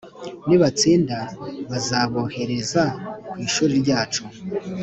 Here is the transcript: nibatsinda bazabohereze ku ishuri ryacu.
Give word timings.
nibatsinda 0.47 1.17
bazabohereze 1.69 2.83
ku 3.29 3.35
ishuri 3.45 3.73
ryacu. 3.83 4.23